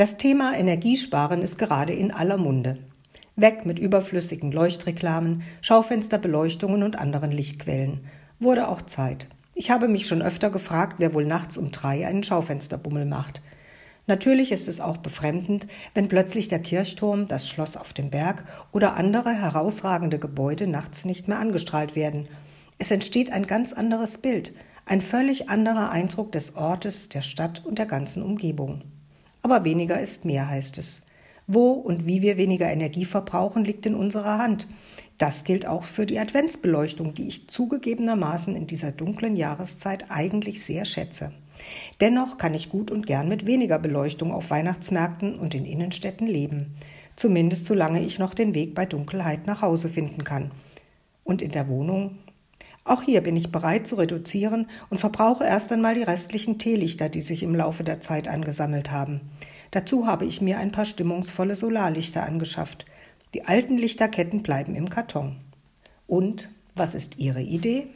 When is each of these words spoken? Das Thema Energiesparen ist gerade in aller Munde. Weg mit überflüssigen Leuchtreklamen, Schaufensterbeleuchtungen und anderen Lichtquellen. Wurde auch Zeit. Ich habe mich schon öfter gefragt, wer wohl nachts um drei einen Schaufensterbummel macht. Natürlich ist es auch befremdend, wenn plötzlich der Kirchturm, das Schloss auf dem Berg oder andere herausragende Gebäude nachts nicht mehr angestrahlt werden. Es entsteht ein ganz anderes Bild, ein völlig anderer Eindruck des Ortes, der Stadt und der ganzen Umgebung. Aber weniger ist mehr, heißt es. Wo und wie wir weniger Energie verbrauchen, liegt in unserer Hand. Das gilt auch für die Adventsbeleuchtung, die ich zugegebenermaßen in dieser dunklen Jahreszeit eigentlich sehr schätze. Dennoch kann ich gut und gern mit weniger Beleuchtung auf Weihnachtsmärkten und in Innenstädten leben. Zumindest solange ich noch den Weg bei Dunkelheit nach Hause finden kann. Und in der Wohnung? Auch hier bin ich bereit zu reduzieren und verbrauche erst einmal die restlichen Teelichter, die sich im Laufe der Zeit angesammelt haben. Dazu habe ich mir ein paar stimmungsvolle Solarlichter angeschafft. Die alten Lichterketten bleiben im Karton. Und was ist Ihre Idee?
Das 0.00 0.16
Thema 0.16 0.56
Energiesparen 0.56 1.42
ist 1.42 1.58
gerade 1.58 1.92
in 1.92 2.10
aller 2.10 2.38
Munde. 2.38 2.78
Weg 3.36 3.66
mit 3.66 3.78
überflüssigen 3.78 4.50
Leuchtreklamen, 4.50 5.42
Schaufensterbeleuchtungen 5.60 6.82
und 6.82 6.98
anderen 6.98 7.30
Lichtquellen. 7.30 8.00
Wurde 8.38 8.68
auch 8.68 8.80
Zeit. 8.80 9.28
Ich 9.54 9.70
habe 9.70 9.88
mich 9.88 10.06
schon 10.06 10.22
öfter 10.22 10.48
gefragt, 10.48 10.94
wer 11.00 11.12
wohl 11.12 11.26
nachts 11.26 11.58
um 11.58 11.70
drei 11.70 12.06
einen 12.06 12.22
Schaufensterbummel 12.22 13.04
macht. 13.04 13.42
Natürlich 14.06 14.52
ist 14.52 14.68
es 14.68 14.80
auch 14.80 14.96
befremdend, 14.96 15.66
wenn 15.92 16.08
plötzlich 16.08 16.48
der 16.48 16.60
Kirchturm, 16.60 17.28
das 17.28 17.46
Schloss 17.46 17.76
auf 17.76 17.92
dem 17.92 18.08
Berg 18.08 18.44
oder 18.72 18.96
andere 18.96 19.34
herausragende 19.34 20.18
Gebäude 20.18 20.66
nachts 20.66 21.04
nicht 21.04 21.28
mehr 21.28 21.38
angestrahlt 21.38 21.94
werden. 21.94 22.26
Es 22.78 22.90
entsteht 22.90 23.32
ein 23.32 23.46
ganz 23.46 23.74
anderes 23.74 24.16
Bild, 24.16 24.54
ein 24.86 25.02
völlig 25.02 25.50
anderer 25.50 25.90
Eindruck 25.90 26.32
des 26.32 26.56
Ortes, 26.56 27.10
der 27.10 27.20
Stadt 27.20 27.66
und 27.66 27.78
der 27.78 27.84
ganzen 27.84 28.22
Umgebung. 28.22 28.82
Aber 29.42 29.64
weniger 29.64 30.00
ist 30.00 30.24
mehr, 30.24 30.48
heißt 30.48 30.78
es. 30.78 31.06
Wo 31.46 31.72
und 31.72 32.06
wie 32.06 32.22
wir 32.22 32.36
weniger 32.36 32.70
Energie 32.70 33.04
verbrauchen, 33.04 33.64
liegt 33.64 33.86
in 33.86 33.94
unserer 33.94 34.38
Hand. 34.38 34.68
Das 35.18 35.44
gilt 35.44 35.66
auch 35.66 35.82
für 35.82 36.06
die 36.06 36.18
Adventsbeleuchtung, 36.18 37.14
die 37.14 37.28
ich 37.28 37.48
zugegebenermaßen 37.48 38.56
in 38.56 38.66
dieser 38.66 38.92
dunklen 38.92 39.36
Jahreszeit 39.36 40.06
eigentlich 40.10 40.64
sehr 40.64 40.84
schätze. 40.84 41.32
Dennoch 42.00 42.38
kann 42.38 42.54
ich 42.54 42.70
gut 42.70 42.90
und 42.90 43.06
gern 43.06 43.28
mit 43.28 43.46
weniger 43.46 43.78
Beleuchtung 43.78 44.32
auf 44.32 44.50
Weihnachtsmärkten 44.50 45.34
und 45.34 45.54
in 45.54 45.66
Innenstädten 45.66 46.26
leben. 46.26 46.74
Zumindest 47.16 47.66
solange 47.66 48.02
ich 48.02 48.18
noch 48.18 48.32
den 48.32 48.54
Weg 48.54 48.74
bei 48.74 48.86
Dunkelheit 48.86 49.46
nach 49.46 49.60
Hause 49.60 49.88
finden 49.88 50.24
kann. 50.24 50.52
Und 51.24 51.42
in 51.42 51.50
der 51.50 51.68
Wohnung? 51.68 52.18
Auch 52.90 53.02
hier 53.02 53.20
bin 53.20 53.36
ich 53.36 53.52
bereit 53.52 53.86
zu 53.86 53.94
reduzieren 53.94 54.66
und 54.90 54.98
verbrauche 54.98 55.44
erst 55.44 55.70
einmal 55.70 55.94
die 55.94 56.02
restlichen 56.02 56.58
Teelichter, 56.58 57.08
die 57.08 57.20
sich 57.20 57.44
im 57.44 57.54
Laufe 57.54 57.84
der 57.84 58.00
Zeit 58.00 58.26
angesammelt 58.26 58.90
haben. 58.90 59.20
Dazu 59.70 60.08
habe 60.08 60.24
ich 60.24 60.40
mir 60.40 60.58
ein 60.58 60.72
paar 60.72 60.84
stimmungsvolle 60.84 61.54
Solarlichter 61.54 62.24
angeschafft. 62.24 62.86
Die 63.32 63.44
alten 63.46 63.78
Lichterketten 63.78 64.42
bleiben 64.42 64.74
im 64.74 64.90
Karton. 64.90 65.36
Und 66.08 66.50
was 66.74 66.96
ist 66.96 67.16
Ihre 67.18 67.42
Idee? 67.42 67.86